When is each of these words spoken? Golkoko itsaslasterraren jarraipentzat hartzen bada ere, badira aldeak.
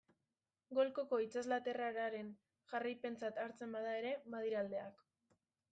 Golkoko 0.77 1.19
itsaslasterraren 1.25 2.33
jarraipentzat 2.73 3.39
hartzen 3.45 3.79
bada 3.79 3.95
ere, 4.01 4.17
badira 4.37 4.63
aldeak. 4.65 5.11